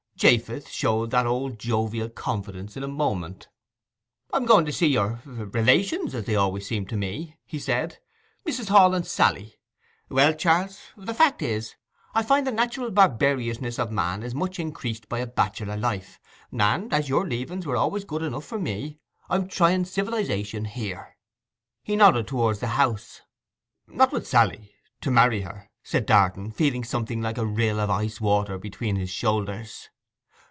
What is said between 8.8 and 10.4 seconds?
and Sally. Well,